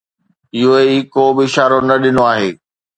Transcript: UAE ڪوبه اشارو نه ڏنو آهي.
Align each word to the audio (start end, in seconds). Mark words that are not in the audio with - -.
UAE 0.65 0.95
ڪوبه 1.13 1.41
اشارو 1.47 1.79
نه 1.87 1.95
ڏنو 2.01 2.23
آهي. 2.33 2.49